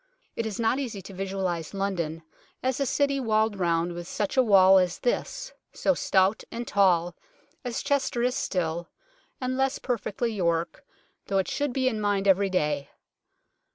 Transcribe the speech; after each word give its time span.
It 0.35 0.47
is 0.47 0.59
not 0.59 0.79
easy 0.79 0.99
to 1.03 1.13
visualize 1.13 1.75
London 1.75 2.23
as 2.63 2.79
a 2.79 2.87
city 2.87 3.19
walled 3.19 3.59
round 3.59 3.93
with 3.93 4.07
such 4.07 4.35
a 4.35 4.41
wall 4.41 4.79
as 4.79 4.97
this, 4.97 5.53
so 5.73 5.93
stout 5.93 6.43
and 6.51 6.67
tall, 6.67 7.15
as 7.63 7.83
Chester 7.83 8.23
is 8.23 8.33
still, 8.33 8.89
and 9.39 9.57
less 9.57 9.77
perfectly 9.77 10.33
York, 10.33 10.83
though 11.27 11.37
it 11.37 11.47
should 11.47 11.71
be 11.71 11.87
in 11.87 12.01
mind 12.01 12.27
every 12.27 12.49
day. 12.49 12.89